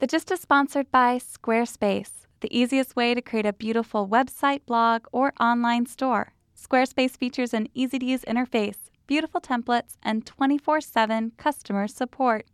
[0.00, 5.06] The Gist is sponsored by Squarespace, the easiest way to create a beautiful website, blog,
[5.10, 6.34] or online store.
[6.56, 12.46] Squarespace features an easy to use interface, beautiful templates, and 24 7 customer support.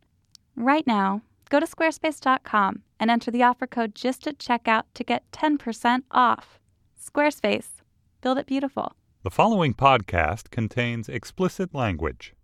[0.56, 1.20] Right now,
[1.50, 6.58] go to squarespace.com and enter the offer code GIST at checkout to get 10% off.
[6.98, 7.82] Squarespace,
[8.22, 8.94] build it beautiful.
[9.22, 12.34] The following podcast contains explicit language.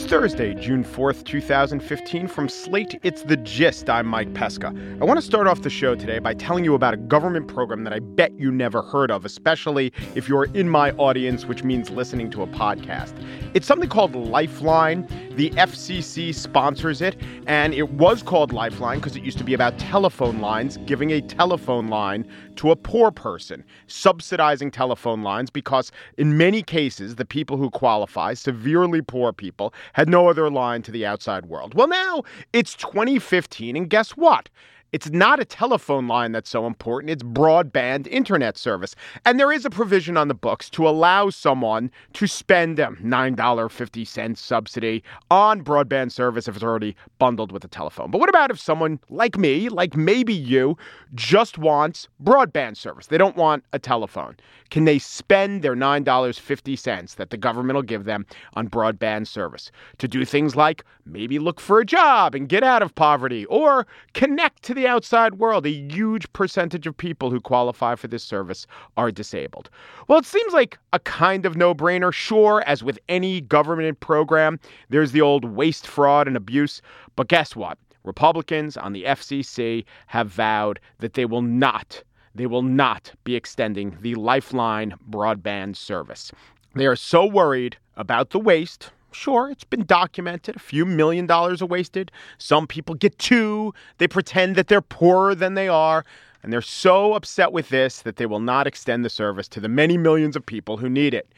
[0.00, 2.26] It's Thursday, June 4th, 2015.
[2.26, 3.90] From Slate, it's The Gist.
[3.90, 4.74] I'm Mike Pesca.
[4.98, 7.84] I want to start off the show today by telling you about a government program
[7.84, 11.90] that I bet you never heard of, especially if you're in my audience, which means
[11.90, 13.12] listening to a podcast.
[13.52, 15.06] It's something called Lifeline.
[15.36, 19.78] The FCC sponsors it, and it was called Lifeline because it used to be about
[19.78, 22.26] telephone lines, giving a telephone line
[22.60, 28.34] to a poor person, subsidizing telephone lines because, in many cases, the people who qualify,
[28.34, 31.72] severely poor people, had no other line to the outside world.
[31.72, 34.50] Well, now it's 2015, and guess what?
[34.92, 38.96] It's not a telephone line that's so important, it's broadband internet service.
[39.24, 44.36] And there is a provision on the books to allow someone to spend a $9.50
[44.36, 48.10] subsidy on broadband service if it's already bundled with a telephone.
[48.10, 50.76] But what about if someone like me, like maybe you,
[51.14, 53.06] just wants broadband service?
[53.06, 54.36] They don't want a telephone.
[54.70, 60.08] Can they spend their $9.50 that the government will give them on broadband service to
[60.08, 64.62] do things like maybe look for a job and get out of poverty or connect
[64.62, 65.66] to the outside world?
[65.66, 68.66] A huge percentage of people who qualify for this service
[68.96, 69.70] are disabled.
[70.08, 72.12] Well, it seems like a kind of no brainer.
[72.12, 74.58] Sure, as with any government program,
[74.88, 76.82] there's the old waste, fraud, and abuse.
[77.16, 77.78] But guess what?
[78.04, 82.02] Republicans on the FCC have vowed that they will not
[82.34, 86.30] they will not be extending the Lifeline broadband service.
[86.74, 88.90] They are so worried about the waste.
[89.12, 90.56] Sure, it's been documented.
[90.56, 92.12] A few million dollars are wasted.
[92.38, 93.74] Some people get two.
[93.98, 96.04] They pretend that they're poorer than they are.
[96.42, 99.68] And they're so upset with this that they will not extend the service to the
[99.68, 101.30] many millions of people who need it.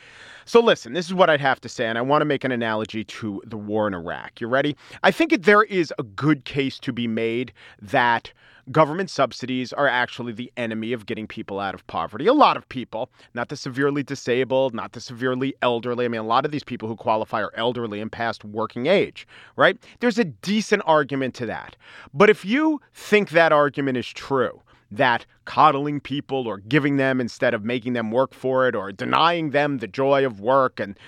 [0.45, 2.53] So, listen, this is what I'd have to say, and I want to make an
[2.53, 4.41] analogy to the war in Iraq.
[4.41, 4.77] You ready?
[5.03, 8.33] I think there is a good case to be made that
[8.71, 12.27] government subsidies are actually the enemy of getting people out of poverty.
[12.27, 16.05] A lot of people, not the severely disabled, not the severely elderly.
[16.05, 19.27] I mean, a lot of these people who qualify are elderly and past working age,
[19.57, 19.77] right?
[20.01, 21.77] There's a decent argument to that.
[22.15, 27.55] But if you think that argument is true, that coddling people or giving them instead
[27.55, 30.99] of making them work for it or denying them the joy of work and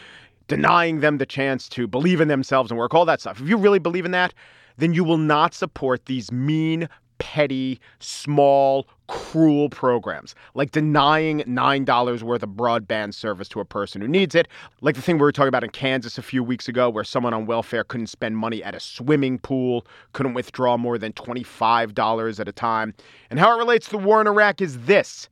[0.48, 3.40] denying them the chance to believe in themselves and work, all that stuff.
[3.40, 4.34] If you really believe in that,
[4.76, 6.88] then you will not support these mean,
[7.18, 14.08] petty, small, cruel programs, like denying $9 worth of broadband service to a person who
[14.08, 14.48] needs it,
[14.80, 17.34] like the thing we were talking about in Kansas a few weeks ago, where someone
[17.34, 22.48] on welfare couldn't spend money at a swimming pool, couldn't withdraw more than $25 at
[22.48, 22.94] a time.
[23.30, 25.28] And how it relates to the war in Iraq is this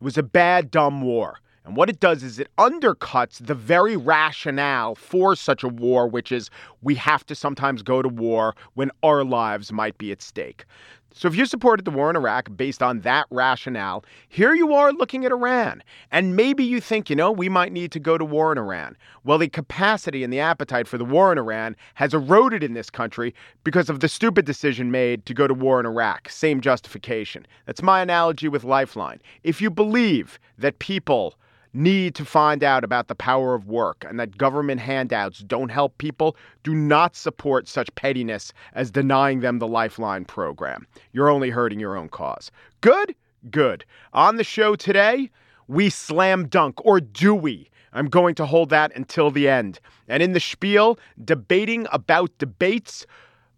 [0.00, 1.38] it was a bad, dumb war.
[1.64, 6.32] And what it does is it undercuts the very rationale for such a war, which
[6.32, 6.50] is
[6.82, 10.64] we have to sometimes go to war when our lives might be at stake.
[11.12, 14.92] So, if you supported the war in Iraq based on that rationale, here you are
[14.92, 15.82] looking at Iran.
[16.12, 18.96] And maybe you think, you know, we might need to go to war in Iran.
[19.24, 22.90] Well, the capacity and the appetite for the war in Iran has eroded in this
[22.90, 23.34] country
[23.64, 26.28] because of the stupid decision made to go to war in Iraq.
[26.28, 27.44] Same justification.
[27.66, 29.20] That's my analogy with Lifeline.
[29.42, 31.34] If you believe that people
[31.72, 35.96] need to find out about the power of work and that government handouts don't help
[35.98, 40.86] people, do not support such pettiness as denying them the Lifeline program.
[41.12, 42.50] You're only hurting your own cause.
[42.80, 43.14] Good?
[43.50, 43.84] Good.
[44.12, 45.30] On the show today,
[45.68, 47.70] we slam dunk, or do we?
[47.92, 49.80] I'm going to hold that until the end.
[50.08, 53.06] And in the spiel, debating about debates.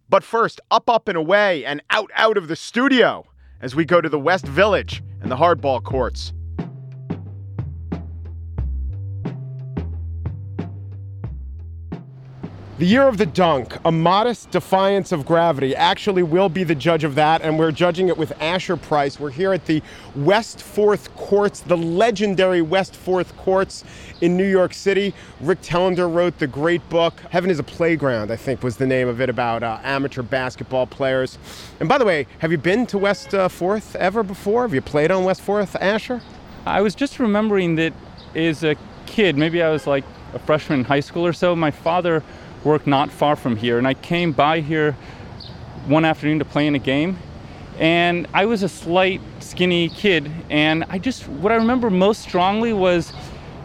[0.08, 3.26] But first, up, up, and away, and out, out of the studio
[3.60, 6.32] as we go to the West Village and the hardball courts.
[12.82, 17.04] The year of the dunk, a modest defiance of gravity, actually will be the judge
[17.04, 19.21] of that, and we're judging it with Asher Price.
[19.21, 19.80] We're here at the
[20.16, 23.84] West Fourth Courts, the legendary West Fourth Courts
[24.21, 25.15] in New York City.
[25.41, 29.06] Rick Telander wrote the great book, Heaven is a Playground, I think was the name
[29.06, 31.39] of it, about uh, amateur basketball players.
[31.78, 34.62] And by the way, have you been to West uh, Fourth ever before?
[34.62, 36.21] Have you played on West Fourth, Asher?
[36.66, 37.92] I was just remembering that
[38.34, 38.74] as a
[39.06, 40.03] kid, maybe I was like
[40.34, 42.24] a freshman in high school or so, my father
[42.64, 43.78] work not far from here.
[43.78, 44.92] And I came by here
[45.86, 47.18] one afternoon to play in a game.
[47.78, 50.30] And I was a slight, skinny kid.
[50.50, 53.12] And I just, what I remember most strongly was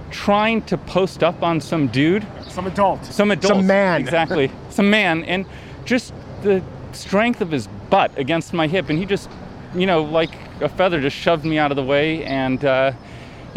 [0.09, 2.25] trying to post up on some dude.
[2.47, 3.05] Some adult.
[3.05, 3.57] Some adult.
[3.57, 4.01] Some man.
[4.01, 4.51] Exactly.
[4.69, 5.23] some man.
[5.25, 5.45] And
[5.85, 9.29] just the strength of his butt against my hip, and he just,
[9.75, 12.91] you know, like a feather, just shoved me out of the way, and uh,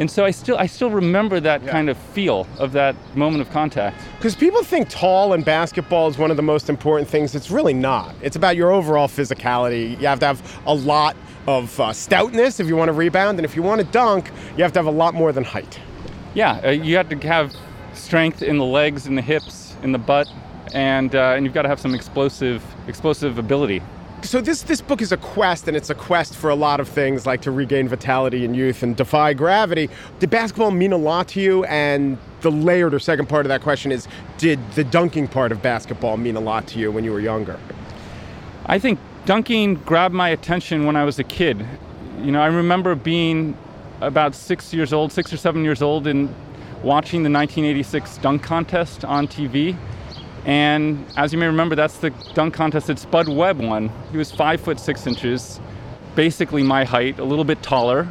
[0.00, 1.70] and so I still I still remember that Yeah.
[1.70, 3.96] kind of feel of that moment of contact.
[4.16, 7.34] Because people think tall in basketball is one of the most important things.
[7.36, 8.14] It's really not.
[8.22, 10.00] It's about your overall physicality.
[10.00, 11.14] You have to have a lot
[11.46, 14.62] of uh, stoutness if you want to rebound, and if you want to dunk, you
[14.64, 15.78] have to have a lot more than height.
[16.34, 17.54] Yeah, uh, you have to have
[17.94, 20.28] strength in the legs, in the hips, in the butt,
[20.74, 23.82] and uh, and you've got to have some explosive explosive ability.
[24.22, 26.88] So this this book is a quest, and it's a quest for a lot of
[26.88, 29.88] things, like to regain vitality and youth and defy gravity.
[30.18, 31.64] Did basketball mean a lot to you?
[31.64, 34.06] And the layered or second part of that question is,
[34.36, 37.58] did the dunking part of basketball mean a lot to you when you were younger?
[38.66, 41.66] I think dunking grabbed my attention when I was a kid.
[42.20, 43.56] You know, I remember being
[44.00, 46.28] about six years old, six or seven years old, and
[46.82, 49.76] watching the 1986 dunk contest on TV.
[50.44, 53.90] And as you may remember, that's the dunk contest that Spud Webb won.
[54.10, 55.60] He was five foot six inches,
[56.14, 58.08] basically my height, a little bit taller.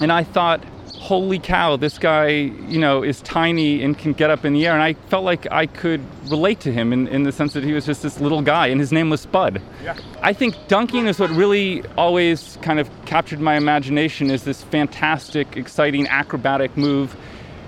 [0.00, 0.64] And I thought,
[1.02, 4.72] holy cow, this guy, you know, is tiny and can get up in the air.
[4.72, 6.00] And I felt like I could
[6.30, 8.80] relate to him in, in the sense that he was just this little guy, and
[8.80, 9.60] his name was Spud.
[9.82, 9.96] Yeah.
[10.22, 15.56] I think dunking is what really always kind of captured my imagination is this fantastic,
[15.56, 17.16] exciting, acrobatic move.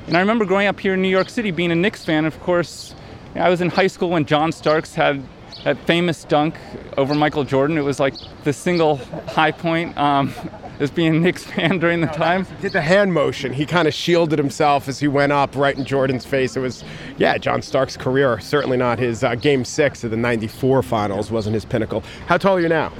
[0.07, 2.39] And I remember growing up here in New York City, being a Knicks fan, of
[2.41, 2.95] course,
[3.37, 5.23] I was in high school when John Starks had
[5.65, 6.55] that famous dunk
[6.97, 7.79] over Michael Jordan.
[7.79, 8.15] It was like
[8.45, 8.97] the single
[9.29, 10.33] high point um,
[10.81, 12.45] as being a Knicks fan during the time.
[12.45, 13.53] He Did the hand motion.
[13.53, 16.57] He kind of shielded himself as he went up right in Jordan's face.
[16.57, 16.85] It was,
[17.17, 18.39] yeah, John Starks' career.
[18.41, 22.03] Certainly not his uh, game six of the 94 finals wasn't his pinnacle.
[22.27, 22.93] How tall are you now?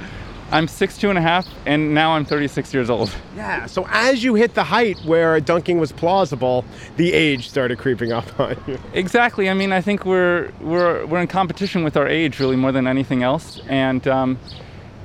[0.51, 3.13] I'm six two and a half, and now I'm 36 years old.
[3.35, 3.65] Yeah.
[3.65, 6.63] So as you hit the height where dunking was plausible,
[6.97, 8.77] the age started creeping up on you.
[8.93, 9.49] Exactly.
[9.49, 12.87] I mean, I think we're we're we're in competition with our age really more than
[12.87, 14.39] anything else, and um,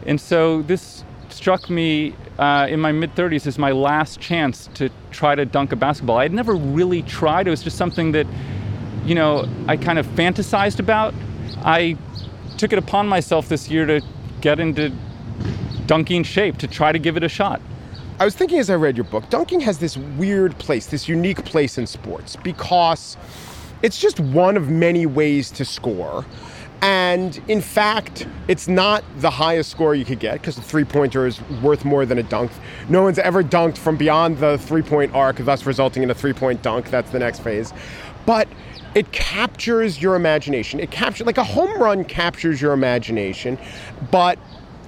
[0.07, 4.91] and so this struck me uh, in my mid 30s as my last chance to
[5.11, 6.19] try to dunk a basketball.
[6.19, 7.47] I had never really tried.
[7.47, 8.27] It was just something that
[9.05, 11.15] you know I kind of fantasized about.
[11.63, 11.97] I
[12.59, 14.03] took it upon myself this year to
[14.43, 14.93] get into
[15.91, 17.61] dunking shape to try to give it a shot.
[18.21, 21.45] I was thinking as I read your book, dunking has this weird place, this unique
[21.45, 23.17] place in sports because
[23.83, 26.25] it's just one of many ways to score.
[26.81, 31.27] And in fact, it's not the highest score you could get because the three pointer
[31.27, 32.53] is worth more than a dunk.
[32.89, 36.33] No one's ever dunked from beyond the three point arc, thus resulting in a three
[36.33, 36.89] point dunk.
[36.91, 37.73] That's the next phase.
[38.27, 38.47] But
[38.95, 40.79] it captures your imagination.
[40.79, 43.59] It captures, like a home run captures your imagination,
[44.13, 44.39] but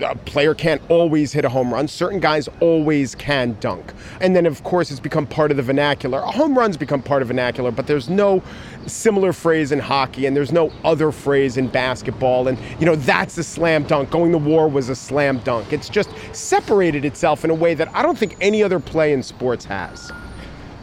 [0.02, 1.88] a player can't always hit a home run.
[1.88, 3.92] Certain guys always can dunk.
[4.20, 6.20] And then, of course, it's become part of the vernacular.
[6.20, 8.42] Home run's become part of vernacular, but there's no
[8.86, 12.48] similar phrase in hockey and there's no other phrase in basketball.
[12.48, 14.10] And, you know, that's a slam dunk.
[14.10, 15.72] Going to war was a slam dunk.
[15.72, 19.22] It's just separated itself in a way that I don't think any other play in
[19.22, 20.10] sports has.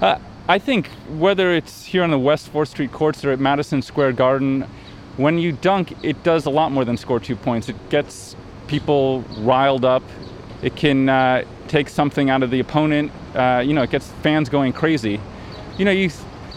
[0.01, 0.17] Uh,
[0.47, 0.87] I think
[1.17, 4.65] whether it's here on the West 4th Street courts or at Madison Square Garden,
[5.17, 7.67] when you dunk, it does a lot more than score two points.
[7.67, 8.35] It gets
[8.69, 10.03] people riled up.
[10.61, 13.11] It can uh, take something out of the opponent.
[13.35, 15.19] Uh, you know, it gets fans going crazy.
[15.77, 16.09] You know, you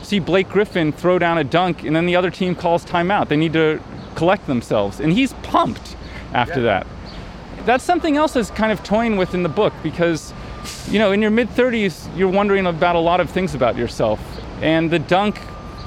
[0.03, 3.29] see Blake Griffin throw down a dunk, and then the other team calls timeout.
[3.29, 3.81] They need to
[4.14, 5.97] collect themselves, and he's pumped
[6.35, 6.87] after that.
[7.64, 10.35] That's something else that's kind of toying with in the book because,
[10.88, 14.21] you know, in your mid 30s, you're wondering about a lot of things about yourself,
[14.61, 15.38] and the dunk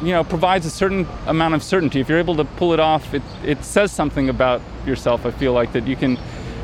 [0.01, 3.13] you know provides a certain amount of certainty if you're able to pull it off
[3.13, 6.17] it, it says something about yourself i feel like that you can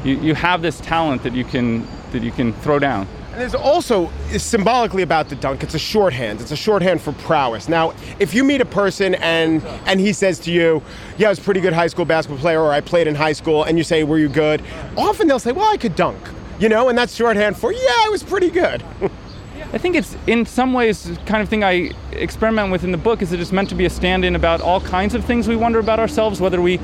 [0.03, 3.55] you, you have this talent that you can that you can throw down And there's
[3.55, 5.63] also symbolically about the dunk.
[5.63, 6.41] It's a shorthand.
[6.41, 7.69] It's a shorthand for prowess.
[7.69, 10.81] Now, if you meet a person and and he says to you,
[11.17, 13.31] "Yeah, I was a pretty good high school basketball player," or "I played in high
[13.33, 14.61] school," and you say, "Were you good?"
[14.97, 16.19] Often they'll say, "Well, I could dunk,"
[16.59, 18.83] you know, and that's shorthand for, "Yeah, I was pretty good."
[19.73, 22.97] i think it's in some ways the kind of thing i experiment with in the
[22.97, 25.55] book is that it's meant to be a stand-in about all kinds of things we
[25.55, 26.79] wonder about ourselves whether we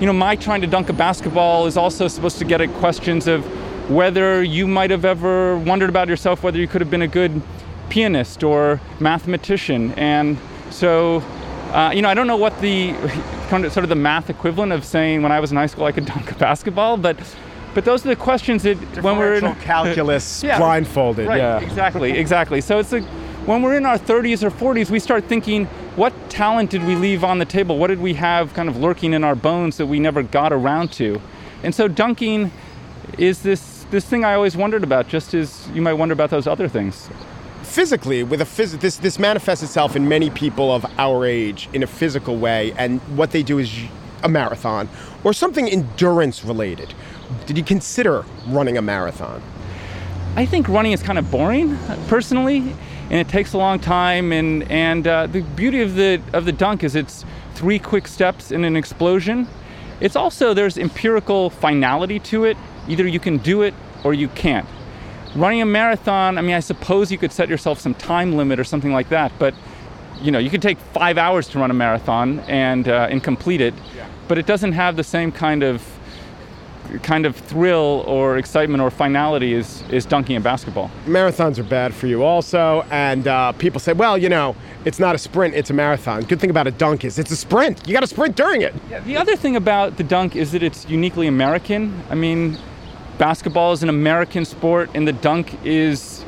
[0.00, 3.26] you know my trying to dunk a basketball is also supposed to get at questions
[3.26, 3.44] of
[3.90, 7.42] whether you might have ever wondered about yourself whether you could have been a good
[7.88, 9.92] pianist or mathematician.
[9.92, 10.38] And
[10.70, 11.22] so
[11.72, 12.94] uh, you know i don't know what the
[13.50, 16.06] sort of the math equivalent of saying when i was in high school i could
[16.06, 17.18] dunk a basketball but
[17.78, 20.58] but those are the questions that when we're in calculus Yeah.
[20.58, 21.28] blindfolded.
[21.28, 21.60] Right, Yeah.
[21.60, 22.60] exactly, exactly.
[22.60, 23.04] So it's like
[23.46, 27.22] when we're in our 30s or 40s, we start thinking, what talent did we leave
[27.22, 27.78] on the table?
[27.78, 30.90] What did we have kind of lurking in our bones that we never got around
[30.94, 31.20] to?
[31.62, 32.50] And so dunking
[33.16, 36.48] is this this thing I always wondered about, just as you might wonder about those
[36.48, 37.08] other things.
[37.62, 41.82] physically with a phys- this this manifests itself in many people of our age in
[41.84, 43.70] a physical way and what they do is
[44.24, 44.88] a marathon
[45.22, 46.92] or something endurance related,
[47.46, 49.42] did you consider running a marathon?
[50.36, 54.32] I think running is kind of boring, personally, and it takes a long time.
[54.32, 58.52] And and uh, the beauty of the of the dunk is it's three quick steps
[58.52, 59.48] in an explosion.
[60.00, 62.56] It's also there's empirical finality to it.
[62.88, 64.66] Either you can do it or you can't.
[65.34, 68.64] Running a marathon, I mean, I suppose you could set yourself some time limit or
[68.64, 69.54] something like that, but
[70.20, 73.60] you know, you could take five hours to run a marathon and uh, and complete
[73.60, 73.74] it,
[74.28, 75.82] but it doesn't have the same kind of
[77.02, 80.90] kind of thrill or excitement or finality is is dunking a basketball.
[81.06, 85.14] Marathons are bad for you also, and uh, people say, well, you know, it's not
[85.14, 86.22] a sprint, it's a marathon.
[86.22, 87.86] Good thing about a dunk is it's a sprint.
[87.86, 88.74] You got to sprint during it.
[88.90, 92.02] Yeah, the other thing about the dunk is that it's uniquely American.
[92.10, 92.58] I mean,
[93.18, 96.24] basketball is an American sport, and the dunk is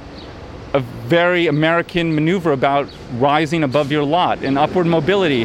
[0.74, 5.42] a very American maneuver about rising above your lot and upward mobility.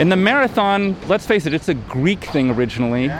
[0.00, 3.10] In the marathon, let's face it, it's a Greek thing originally.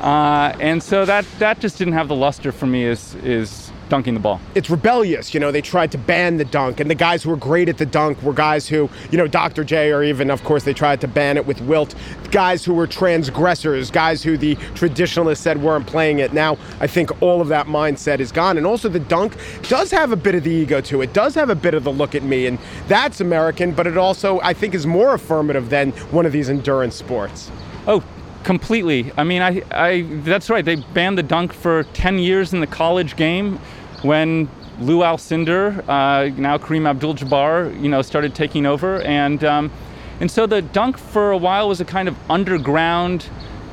[0.00, 4.14] Uh, and so that that just didn't have the luster for me as is dunking
[4.14, 4.40] the ball.
[4.54, 5.52] It's rebellious, you know.
[5.52, 8.22] They tried to ban the dunk, and the guys who were great at the dunk
[8.22, 9.64] were guys who, you know, Dr.
[9.64, 11.94] J, or even, of course, they tried to ban it with Wilt.
[12.30, 16.32] Guys who were transgressors, guys who the traditionalists said weren't playing it.
[16.32, 19.36] Now, I think all of that mindset is gone, and also the dunk
[19.68, 21.12] does have a bit of the ego to it.
[21.12, 23.72] Does have a bit of the look at me, and that's American.
[23.72, 27.50] But it also, I think, is more affirmative than one of these endurance sports.
[27.86, 28.02] Oh,
[28.46, 29.12] completely.
[29.16, 30.64] I mean, I, I, that's right.
[30.64, 33.58] They banned the dunk for 10 years in the college game
[34.02, 34.48] when
[34.78, 39.72] Lou Alcindor, uh, now Kareem Abdul-Jabbar, you know, started taking over, and um,
[40.20, 43.28] and so the dunk for a while was a kind of underground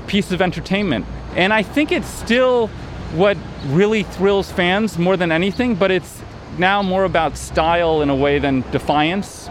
[0.07, 2.67] piece of entertainment, and I think it's still
[3.13, 3.37] what
[3.67, 6.21] really thrills fans more than anything, but it's
[6.57, 9.49] now more about style in a way than defiance,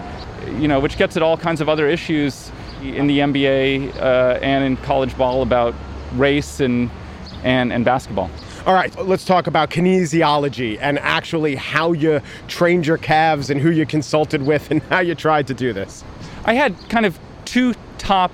[0.59, 2.51] you know, which gets at all kinds of other issues
[2.83, 5.75] in the NBA uh, and in college ball about
[6.15, 6.91] race and,
[7.45, 8.31] and, and basketball.
[8.67, 13.71] All right, let's talk about kinesiology and actually how you trained your calves and who
[13.71, 16.05] you consulted with and how you tried to do this.
[16.45, 18.33] I had kind of two top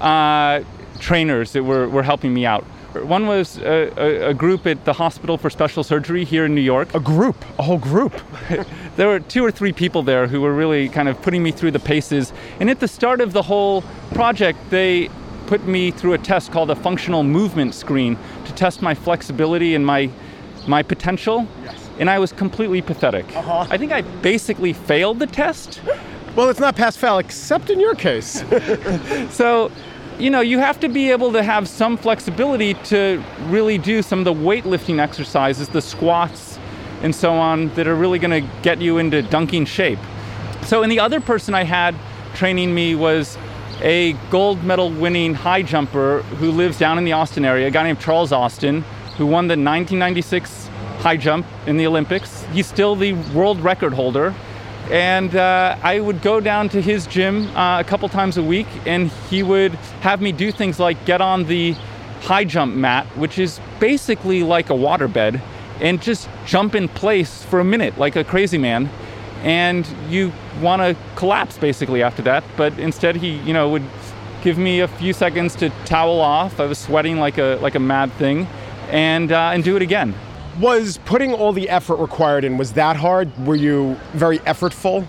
[0.00, 0.62] uh,
[1.00, 2.64] trainers that were, were helping me out.
[3.04, 6.60] One was a, a, a, group at the Hospital for Special Surgery here in New
[6.60, 6.94] York.
[6.94, 8.20] A group, a whole group.
[8.96, 11.70] there were two or three people there who were really kind of putting me through
[11.72, 12.32] the paces.
[12.60, 15.08] And at the start of the whole project, they
[15.46, 19.84] put me through a test called a functional movement screen to test my flexibility and
[19.84, 20.10] my
[20.66, 21.46] my potential.
[21.64, 21.88] Yes.
[21.98, 23.24] And I was completely pathetic.
[23.34, 23.66] Uh-huh.
[23.70, 25.80] I think I basically failed the test.
[26.36, 28.44] Well, it's not pass fail, except in your case.
[29.30, 29.72] so
[30.18, 34.18] you know, you have to be able to have some flexibility to really do some
[34.18, 36.58] of the weightlifting exercises, the squats
[37.02, 40.00] and so on, that are really going to get you into dunking shape.
[40.62, 41.94] So, and the other person I had
[42.34, 43.38] training me was
[43.80, 47.84] a gold medal winning high jumper who lives down in the Austin area, a guy
[47.84, 48.82] named Charles Austin,
[49.16, 50.66] who won the 1996
[50.98, 52.42] high jump in the Olympics.
[52.46, 54.34] He's still the world record holder
[54.90, 58.66] and uh, I would go down to his gym uh, a couple times a week,
[58.86, 61.72] and he would have me do things like get on the
[62.22, 65.40] high jump mat, which is basically like a waterbed,
[65.80, 68.88] and just jump in place for a minute like a crazy man.
[69.42, 73.84] And you want to collapse basically after that, but instead he, you know, would
[74.42, 76.58] give me a few seconds to towel off.
[76.58, 78.46] I was sweating like a like a mad thing,
[78.90, 80.14] and uh, and do it again
[80.60, 83.30] was putting all the effort required in was that hard?
[83.46, 85.06] Were you very effortful?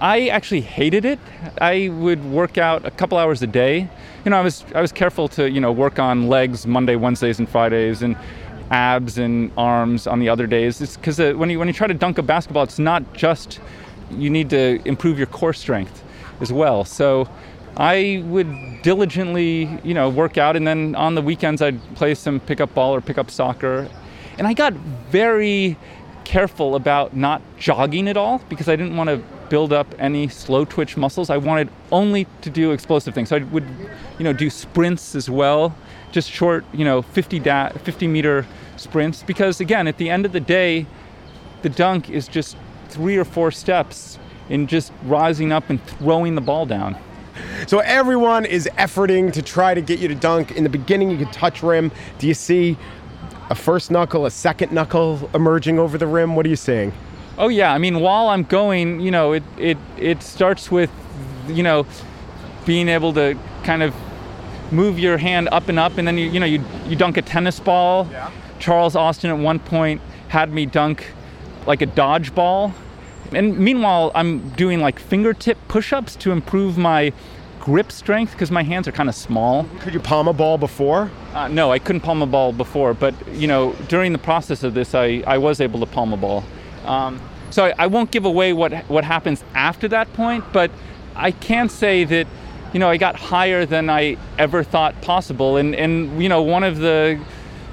[0.00, 1.18] I actually hated it.
[1.60, 3.88] I would work out a couple hours a day.
[4.24, 7.38] You know i was i was careful to you know work on legs monday wednesdays
[7.38, 8.16] and fridays and
[8.70, 10.80] abs and arms on the other days.
[10.80, 13.60] It's because uh, when you when you try to dunk a basketball it's not just
[14.10, 16.02] you need to improve your core strength
[16.40, 16.84] as well.
[16.84, 17.28] So
[17.76, 22.40] I would diligently, you know, work out, and then on the weekends I'd play some
[22.40, 23.88] pickup ball or pickup soccer,
[24.38, 25.76] and I got very
[26.24, 30.64] careful about not jogging at all because I didn't want to build up any slow
[30.64, 31.30] twitch muscles.
[31.30, 33.28] I wanted only to do explosive things.
[33.28, 33.64] So I would,
[34.18, 35.76] you know, do sprints as well,
[36.10, 38.44] just short, you know, 50 da- 50 meter
[38.76, 40.86] sprints because again, at the end of the day,
[41.62, 42.56] the dunk is just
[42.88, 46.96] three or four steps in just rising up and throwing the ball down.
[47.66, 50.52] So everyone is efforting to try to get you to dunk.
[50.52, 51.90] In the beginning, you could touch rim.
[52.18, 52.76] Do you see
[53.50, 56.36] a first knuckle, a second knuckle emerging over the rim?
[56.36, 56.92] What are you seeing?
[57.38, 60.90] Oh yeah, I mean while I'm going, you know, it it it starts with
[61.48, 61.86] you know
[62.64, 63.94] being able to kind of
[64.72, 67.22] move your hand up and up and then you you know you you dunk a
[67.22, 68.08] tennis ball.
[68.10, 68.30] Yeah.
[68.58, 71.12] Charles Austin at one point had me dunk
[71.66, 72.72] like a dodgeball.
[73.32, 77.12] And meanwhile, I'm doing like fingertip push-ups to improve my
[77.66, 79.66] grip strength because my hands are kind of small.
[79.80, 81.10] Could you palm a ball before?
[81.34, 84.72] Uh, no, I couldn't palm a ball before, but you know, during the process of
[84.72, 86.44] this, I, I was able to palm a ball.
[86.84, 87.20] Um,
[87.50, 90.70] so I, I won't give away what what happens after that point, but
[91.16, 92.28] I can say that
[92.72, 96.62] you know I got higher than I ever thought possible, and and you know one
[96.62, 97.20] of the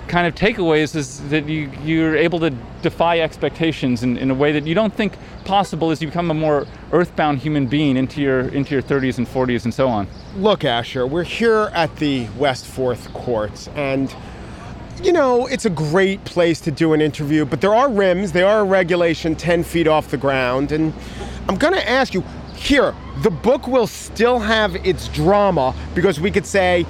[0.08, 2.50] kind of takeaways is that you you're able to
[2.82, 6.34] defy expectations in, in a way that you don't think possible as you become a
[6.34, 10.08] more earthbound human being into your into your 30s and 40s and so on.
[10.38, 14.14] Look, Asher, we're here at the West Fourth Courts, and
[15.02, 18.44] you know, it's a great place to do an interview, but there are rims, they
[18.44, 20.72] are a regulation 10 feet off the ground.
[20.72, 20.94] And
[21.50, 22.24] I'm going to ask you
[22.56, 26.86] here, the book will still have its drama because we could say,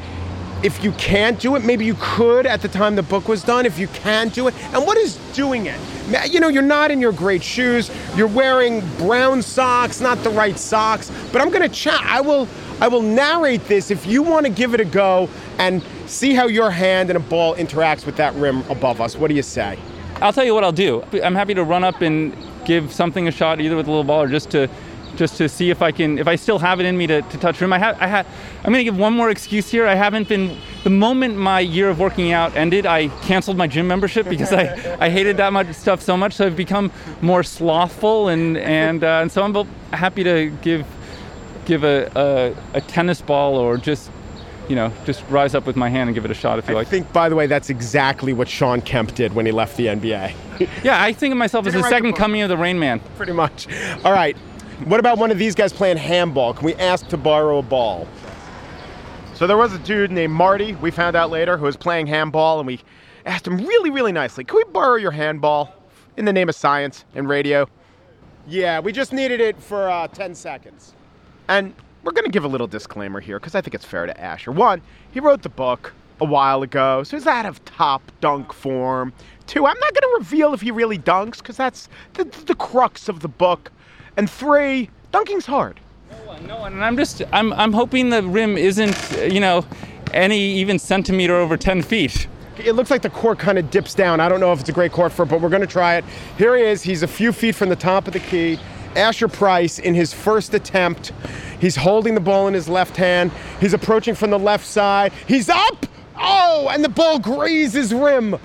[0.64, 3.66] if you can't do it, maybe you could at the time the book was done.
[3.66, 5.80] If you can't do it, and what is doing it?
[6.32, 7.92] You know, you're not in your great shoes.
[8.16, 11.12] You're wearing brown socks, not the right socks.
[11.32, 12.02] But I'm going to chat.
[12.02, 12.48] I will.
[12.82, 15.30] I will narrate this if you want to give it a go
[15.60, 19.16] and see how your hand and a ball interacts with that rim above us.
[19.16, 19.78] What do you say?
[20.16, 21.04] I'll tell you what I'll do.
[21.24, 24.24] I'm happy to run up and give something a shot, either with a little ball
[24.24, 24.70] or just to
[25.16, 27.38] just to see if I can, if I still have it in me to, to
[27.38, 27.74] touch rim.
[27.74, 28.28] I have, I have,
[28.64, 29.86] I'm going to give one more excuse here.
[29.86, 33.88] I haven't been, the moment my year of working out ended, I canceled my gym
[33.88, 36.34] membership because I, I hated that much stuff so much.
[36.34, 36.92] So I've become
[37.22, 40.86] more slothful and, and, uh, and so I'm happy to give,
[41.66, 44.10] give a, a, a tennis ball or just
[44.70, 46.74] you know, just rise up with my hand and give it a shot if you
[46.74, 46.88] I like.
[46.88, 49.88] I think, by the way, that's exactly what Sean Kemp did when he left the
[49.88, 50.34] NBA.
[50.84, 53.00] yeah, I think of myself as the second coming of the Rain Man.
[53.18, 53.68] Pretty much.
[54.04, 54.38] All right.
[54.86, 56.54] What about one of these guys playing handball?
[56.54, 58.08] Can we ask to borrow a ball?
[59.34, 62.60] So there was a dude named Marty, we found out later, who was playing handball,
[62.60, 62.80] and we
[63.26, 65.74] asked him really, really nicely, can we borrow your handball
[66.18, 67.68] in the name of science and radio?
[68.48, 70.94] Yeah, we just needed it for uh, 10 seconds.
[71.48, 74.20] And we're going to give a little disclaimer here because I think it's fair to
[74.20, 74.52] Asher.
[74.52, 79.14] One, he wrote the book a while ago, so he's out of top dunk form.
[79.48, 83.08] Two, I'm not going to reveal if he really dunks because that's the, the crux
[83.08, 83.72] of the book.
[84.18, 85.80] And three, dunking's hard.
[86.12, 86.74] No one, no one.
[86.74, 89.66] And I'm just, I'm, I'm hoping the rim isn't, you know,
[90.14, 92.28] any even centimeter over 10 feet.
[92.58, 94.20] It looks like the court kind of dips down.
[94.20, 95.96] I don't know if it's a great court for it, but we're going to try
[95.96, 96.06] it.
[96.38, 96.84] Here he is.
[96.84, 98.60] He's a few feet from the top of the key.
[98.96, 101.12] Asher Price in his first attempt.
[101.60, 103.32] He's holding the ball in his left hand.
[103.60, 105.14] He's approaching from the left side.
[105.28, 105.88] He's up!
[106.16, 108.38] Oh, and the ball grazes rim.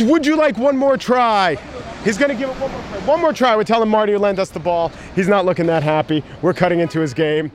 [0.00, 1.58] Would you like one more try?
[2.06, 2.98] He's going to give it one more try.
[3.00, 3.56] One more try.
[3.56, 4.92] We're telling Marty to lend us the ball.
[5.16, 6.22] He's not looking that happy.
[6.40, 7.50] We're cutting into his game.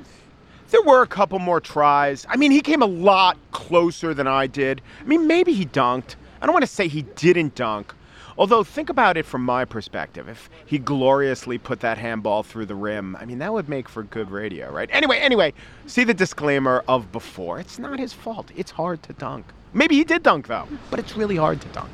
[0.71, 2.25] There were a couple more tries.
[2.27, 4.81] I mean, he came a lot closer than I did.
[4.99, 6.15] I mean, maybe he dunked.
[6.41, 7.93] I don't want to say he didn't dunk.
[8.37, 10.27] Although, think about it from my perspective.
[10.27, 14.03] If he gloriously put that handball through the rim, I mean, that would make for
[14.03, 14.89] good radio, right?
[14.91, 15.53] Anyway, anyway,
[15.85, 17.61] see the disclaimer of before.
[17.61, 18.51] It's not his fault.
[18.57, 19.45] It's hard to dunk.
[19.71, 21.91] Maybe he did dunk, though, but it's really hard to dunk.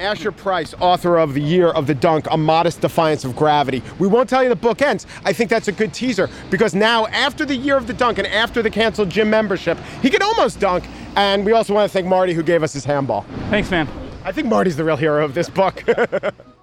[0.00, 3.82] Asher Price, author of The Year of the Dunk, A Modest Defiance of Gravity.
[3.98, 5.06] We won't tell you the book ends.
[5.24, 8.26] I think that's a good teaser because now, after the Year of the Dunk and
[8.26, 10.84] after the canceled gym membership, he can almost dunk.
[11.16, 13.22] And we also want to thank Marty who gave us his handball.
[13.50, 13.88] Thanks, man.
[14.24, 15.84] I think Marty's the real hero of this book.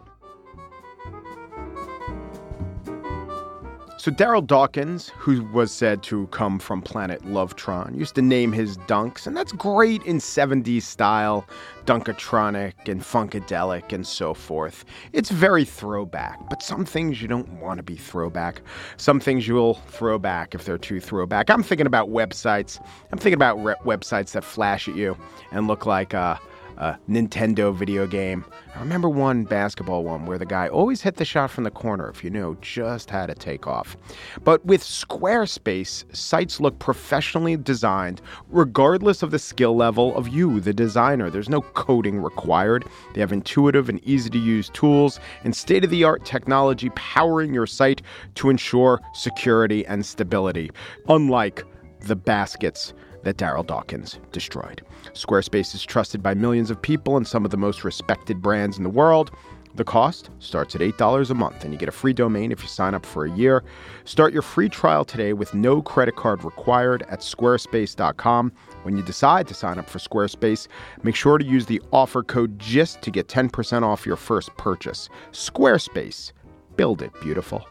[4.05, 8.77] so Daryl Dawkins, who was said to come from planet Lovetron, used to name his
[8.77, 11.43] dunks, and that's great in 70s style,
[11.87, 14.85] Dunkatronic and Funkadelic and so forth.
[15.11, 18.61] It's very throwback, but some things you don't want to be throwback.
[18.97, 21.49] Some things you'll throw back if they're too throwback.
[21.49, 22.79] I'm thinking about websites.
[23.11, 25.17] I'm thinking about re- websites that flash at you
[25.51, 26.37] and look like, uh,
[26.77, 28.45] a Nintendo video game.
[28.75, 32.09] I remember one basketball one where the guy always hit the shot from the corner
[32.09, 33.95] if you knew just how to take off.
[34.43, 40.73] But with Squarespace, sites look professionally designed regardless of the skill level of you, the
[40.73, 41.29] designer.
[41.29, 42.85] There's no coding required.
[43.13, 47.53] They have intuitive and easy to use tools and state of the art technology powering
[47.53, 48.01] your site
[48.35, 50.71] to ensure security and stability,
[51.07, 51.63] unlike
[52.01, 52.93] the baskets
[53.25, 54.81] that Daryl Dawkins destroyed.
[55.13, 58.83] Squarespace is trusted by millions of people and some of the most respected brands in
[58.83, 59.31] the world.
[59.75, 62.69] The cost starts at $8 a month, and you get a free domain if you
[62.69, 63.61] sign up for a year.
[64.05, 68.53] Start your free trial today with no credit card required at squarespace.com.
[68.83, 70.69] When you decide to sign up for Squarespace,
[71.03, 75.09] make sure to use the offer code GIST to get 10% off your first purchase.
[75.33, 76.31] Squarespace,
[76.77, 77.67] build it beautiful.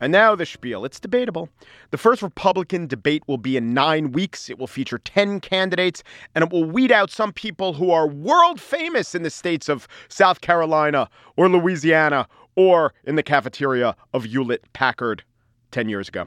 [0.00, 0.84] And now the spiel.
[0.84, 1.50] It's debatable.
[1.90, 4.48] The first Republican debate will be in nine weeks.
[4.48, 6.02] It will feature 10 candidates,
[6.34, 9.86] and it will weed out some people who are world famous in the states of
[10.08, 15.22] South Carolina or Louisiana or in the cafeteria of Hewlett Packard
[15.70, 16.26] 10 years ago.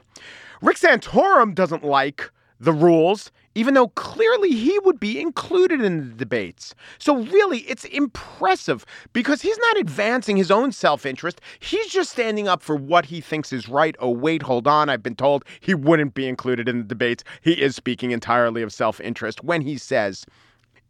[0.62, 6.14] Rick Santorum doesn't like the rules, even though clearly he would be included in the
[6.14, 6.74] debates.
[6.98, 11.40] So, really, it's impressive because he's not advancing his own self interest.
[11.60, 13.96] He's just standing up for what he thinks is right.
[13.98, 14.88] Oh, wait, hold on.
[14.88, 17.24] I've been told he wouldn't be included in the debates.
[17.42, 20.24] He is speaking entirely of self interest when he says,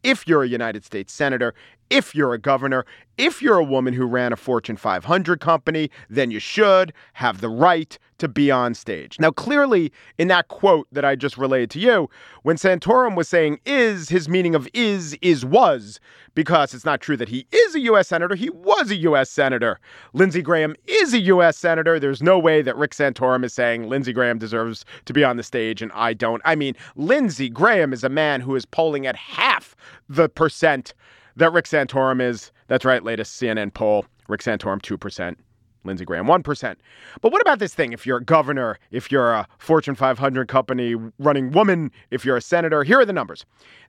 [0.02, 1.54] if you're a United States Senator,
[1.90, 2.84] if you're a governor,
[3.16, 7.48] if you're a woman who ran a Fortune 500 company, then you should have the
[7.48, 9.18] right to be on stage.
[9.18, 12.08] Now, clearly, in that quote that I just relayed to you,
[12.42, 16.00] when Santorum was saying is, his meaning of is, is was,
[16.34, 18.08] because it's not true that he is a U.S.
[18.08, 18.34] Senator.
[18.34, 19.30] He was a U.S.
[19.30, 19.78] Senator.
[20.12, 21.56] Lindsey Graham is a U.S.
[21.56, 21.98] Senator.
[21.98, 25.42] There's no way that Rick Santorum is saying Lindsey Graham deserves to be on the
[25.42, 26.42] stage and I don't.
[26.44, 29.76] I mean, Lindsey Graham is a man who is polling at half
[30.08, 30.94] the percent
[31.36, 32.52] that Rick Santorum is.
[32.68, 34.06] That's right, latest CNN poll.
[34.28, 35.36] Rick Santorum, 2%.
[35.84, 36.76] Lindsey Graham, 1%.
[37.20, 37.92] But what about this thing?
[37.92, 42.42] If you're a governor, if you're a Fortune 500 company running woman, if you're a
[42.42, 43.44] senator, here are the numbers.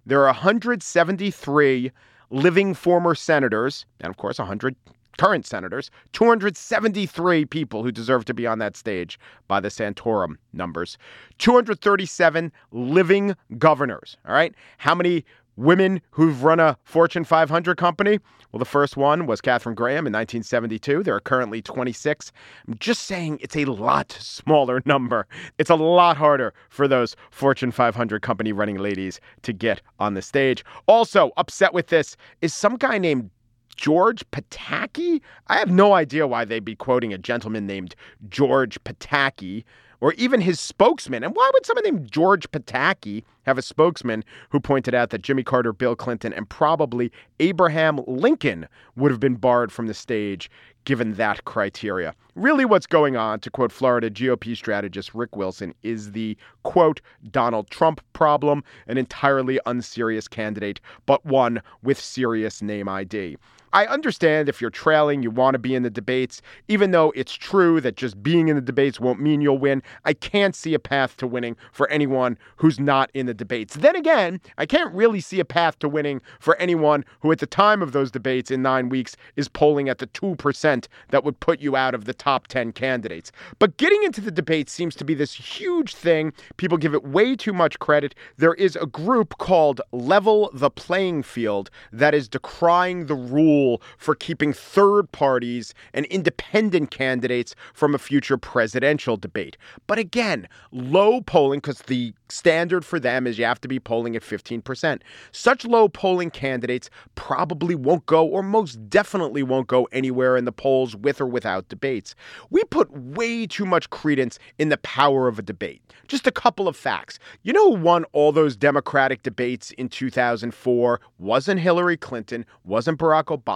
[0.06, 1.92] There are 173
[2.32, 4.76] living former senators, and of course, 100
[5.18, 10.98] current senators, 273 people who deserve to be on that stage by the Santorum numbers,
[11.38, 14.18] 237 living governors.
[14.28, 14.54] All right.
[14.78, 15.24] How many
[15.56, 18.20] women who've run a Fortune 500 company?
[18.52, 21.04] Well, the first one was Katharine Graham in 1972.
[21.04, 22.32] There are currently 26.
[22.68, 25.28] I'm just saying it's a lot smaller number.
[25.58, 30.22] It's a lot harder for those Fortune 500 company running ladies to get on the
[30.22, 30.64] stage.
[30.88, 33.30] Also, upset with this is some guy named
[33.76, 35.22] George Pataki.
[35.48, 37.96] I have no idea why they'd be quoting a gentleman named
[38.30, 39.64] George Pataki
[40.06, 41.24] or even his spokesman.
[41.24, 45.42] And why would someone named George Pataki have a spokesman who pointed out that Jimmy
[45.42, 50.48] Carter, Bill Clinton, and probably Abraham Lincoln would have been barred from the stage
[50.84, 52.14] given that criteria?
[52.36, 57.72] Really, what's going on, to quote Florida GOP strategist Rick Wilson, is the quote Donald
[57.72, 63.38] Trump problem, an entirely unserious candidate, but one with serious name ID.
[63.76, 67.34] I understand if you're trailing, you want to be in the debates, even though it's
[67.34, 69.84] true that just being in the debates won't mean you'll win.
[70.06, 73.76] I can't see a path to winning for anyone who's not in the debates.
[73.76, 77.46] Then again, I can't really see a path to winning for anyone who, at the
[77.46, 81.60] time of those debates in nine weeks, is polling at the 2% that would put
[81.60, 83.34] you out of the top 10 candidates.
[83.60, 86.32] But getting into the debates seems to be this huge thing.
[86.56, 88.16] People give it way too much credit.
[88.38, 93.65] There is a group called Level the Playing Field that is decrying the rules
[93.98, 99.58] for keeping third parties and independent candidates from a future presidential debate.
[99.88, 104.16] But again, low polling, because the standard for them is you have to be polling
[104.16, 105.02] at 15%.
[105.32, 110.52] Such low polling candidates probably won't go, or most definitely won't go anywhere in the
[110.52, 112.16] polls with or without debates.
[112.50, 115.82] We put way too much credence in the power of a debate.
[116.08, 117.20] Just a couple of facts.
[117.44, 121.00] You know who won all those Democratic debates in 2004?
[121.18, 123.55] Wasn't Hillary Clinton, wasn't Barack Obama.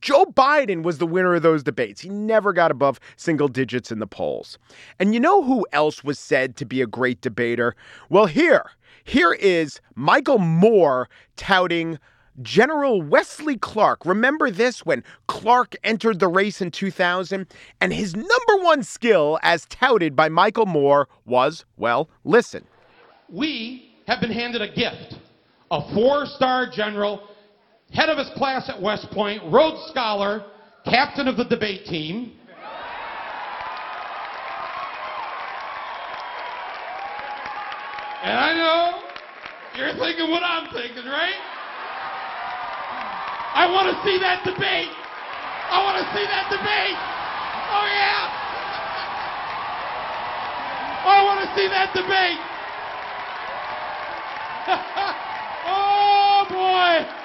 [0.00, 2.00] Joe Biden was the winner of those debates.
[2.00, 4.58] He never got above single digits in the polls.
[4.98, 7.74] And you know who else was said to be a great debater?
[8.08, 8.70] Well, here,
[9.04, 11.98] here is Michael Moore touting
[12.42, 14.04] General Wesley Clark.
[14.06, 17.46] Remember this when Clark entered the race in 2000?
[17.80, 22.64] And his number one skill, as touted by Michael Moore, was well, listen.
[23.28, 25.18] We have been handed a gift
[25.70, 27.28] a four star general,
[27.92, 30.44] head of his class at West Point, Rhodes Scholar,
[30.84, 32.32] captain of the debate team.
[38.22, 38.98] And I know
[39.78, 41.38] you're thinking what I'm thinking, right?
[43.54, 44.90] I want to see that debate.
[45.70, 46.98] I want to see that debate.
[47.70, 48.38] Oh, yeah.
[51.04, 52.38] Oh, I want to see that debate.
[55.66, 57.17] oh, boy.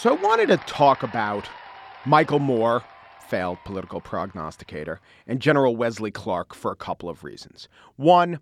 [0.00, 1.48] So I wanted to talk about
[2.06, 2.84] Michael Moore
[3.28, 7.68] failed political prognosticator, and General Wesley Clark for a couple of reasons.
[7.96, 8.38] One,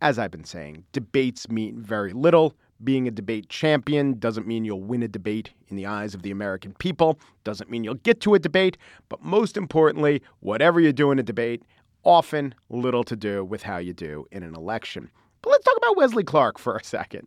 [0.00, 2.54] as I've been saying, debates mean very little.
[2.82, 6.30] Being a debate champion doesn't mean you'll win a debate in the eyes of the
[6.30, 11.10] American people, doesn't mean you'll get to a debate, but most importantly, whatever you do
[11.10, 11.62] in a debate,
[12.04, 15.10] often little to do with how you do in an election.
[15.42, 17.26] But let's talk about Wesley Clark for a second.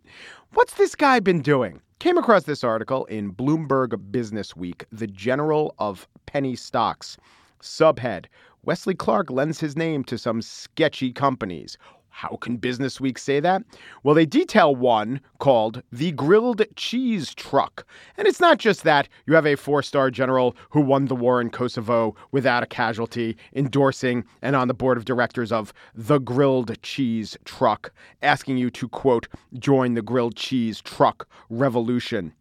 [0.54, 1.82] What's this guy been doing?
[1.99, 7.17] Came across this article in Bloomberg Business Week, the general of penny stocks.
[7.62, 8.25] Subhead
[8.63, 11.78] Wesley Clark lends his name to some sketchy companies.
[12.17, 13.63] How can Business Week say that?
[14.01, 17.86] Well, they detail one called the Grilled Cheese Truck.
[18.15, 21.41] And it's not just that you have a four star general who won the war
[21.41, 26.82] in Kosovo without a casualty endorsing and on the board of directors of the Grilled
[26.84, 29.28] Cheese Truck, asking you to, quote,
[29.60, 32.32] join the Grilled Cheese Truck revolution.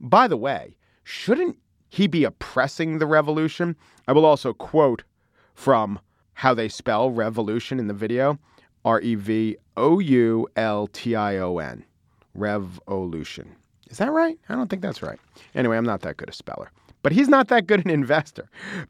[0.00, 1.58] By the way, shouldn't
[1.90, 3.76] he be oppressing the revolution?
[4.06, 5.04] I will also quote
[5.52, 6.00] from
[6.32, 8.38] how they spell revolution in the video.
[8.88, 11.84] R E V O U L T I O N.
[12.32, 13.54] Revolution.
[13.90, 14.38] Is that right?
[14.48, 15.18] I don't think that's right.
[15.54, 16.70] Anyway, I'm not that good a speller.
[17.02, 18.48] But he's not that good an investor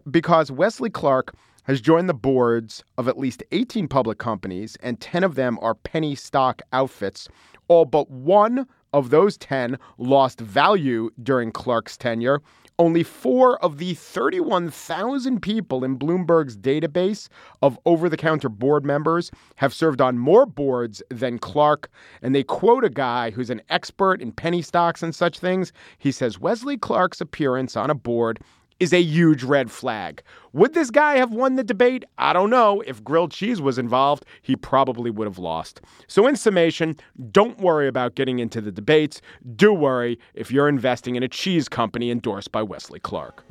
[0.08, 1.34] because Wesley Clark
[1.64, 5.74] has joined the boards of at least 18 public companies, and 10 of them are
[5.74, 7.28] penny stock outfits.
[7.66, 12.40] All but one of those 10 lost value during Clark's tenure.
[12.80, 17.28] Only four of the 31,000 people in Bloomberg's database
[17.60, 21.90] of over the counter board members have served on more boards than Clark.
[22.22, 25.72] And they quote a guy who's an expert in penny stocks and such things.
[25.98, 28.38] He says Wesley Clark's appearance on a board
[28.80, 30.22] is a huge red flag.
[30.52, 32.04] Would this guy have won the debate?
[32.16, 32.82] I don't know.
[32.86, 35.80] If grilled cheese was involved, he probably would have lost.
[36.06, 36.96] So, in summation,
[37.30, 39.20] don't worry about getting into the debates.
[39.56, 43.44] Do worry if you're investing in a cheese company endorsed by Wesley Clark.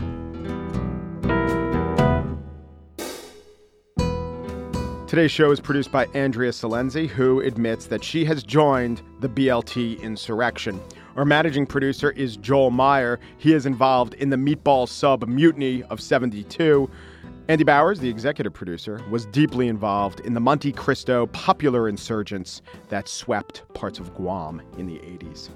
[5.07, 10.01] Today's show is produced by Andrea Silenzi, who admits that she has joined the BLT
[10.01, 10.81] insurrection.
[11.17, 13.19] Our managing producer is Joel Meyer.
[13.39, 16.87] He is involved in the Meatball Sub mutiny of 72.
[17.47, 23.07] Andy Bowers, the executive producer, was deeply involved in the Monte Cristo popular insurgents that
[23.07, 25.49] swept parts of Guam in the 80s.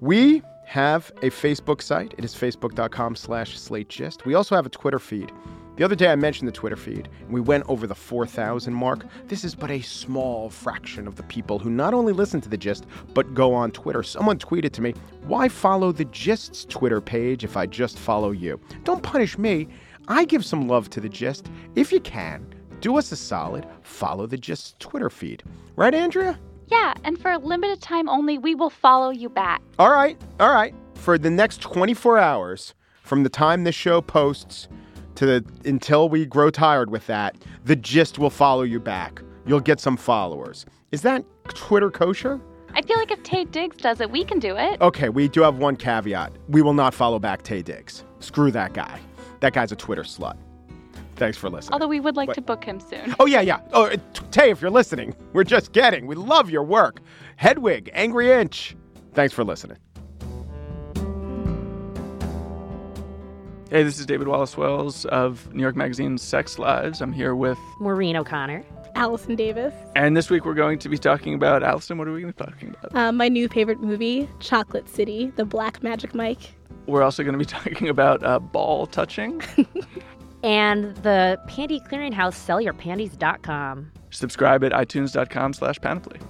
[0.00, 2.14] We have a Facebook site.
[2.16, 4.24] It is facebook.com slash slategist.
[4.24, 5.30] We also have a Twitter feed.
[5.76, 9.06] The other day I mentioned the Twitter feed, and we went over the 4,000 mark.
[9.26, 12.56] This is but a small fraction of the people who not only listen to the
[12.56, 14.04] gist, but go on Twitter.
[14.04, 14.94] Someone tweeted to me,
[15.26, 18.60] Why follow the gist's Twitter page if I just follow you?
[18.84, 19.66] Don't punish me.
[20.06, 21.50] I give some love to the gist.
[21.74, 22.46] If you can,
[22.80, 25.42] do us a solid, follow the gist's Twitter feed.
[25.74, 26.38] Right, Andrea?
[26.68, 29.60] Yeah, and for a limited time only, we will follow you back.
[29.80, 30.72] All right, all right.
[30.94, 34.68] For the next 24 hours, from the time this show posts,
[35.16, 39.22] to the until we grow tired with that, the gist will follow you back.
[39.46, 40.66] You'll get some followers.
[40.92, 42.40] Is that Twitter kosher?
[42.74, 44.80] I feel like if Taye Diggs does it, we can do it.
[44.80, 46.32] Okay, we do have one caveat.
[46.48, 48.04] We will not follow back Taye Diggs.
[48.18, 48.98] Screw that guy.
[49.40, 50.36] That guy's a Twitter slut.
[51.16, 51.74] Thanks for listening.
[51.74, 52.34] Although we would like Wait.
[52.34, 53.14] to book him soon.
[53.20, 53.60] Oh, yeah, yeah.
[53.72, 53.96] Oh, uh,
[54.32, 56.06] Tay, if you're listening, we're just getting.
[56.06, 57.00] We love your work.
[57.36, 58.74] Hedwig, Angry Inch.
[59.12, 59.76] Thanks for listening.
[63.74, 67.02] Hey, this is David Wallace Wells of New York Magazine's Sex Lives.
[67.02, 68.64] I'm here with, Maureen O'Connor.
[68.94, 69.74] Allison Davis.
[69.96, 71.98] and this week we're going to be talking about Allison.
[71.98, 72.94] What are we going to be talking about?
[72.94, 76.54] Uh, my new favorite movie, Chocolate City, The Black Magic Mike.
[76.86, 79.42] We're also going to be talking about uh, ball touching.
[80.44, 83.90] And the Panty Clearinghouse, sellyourpanties.com.
[84.10, 86.20] Subscribe at itunes.com slash panoply.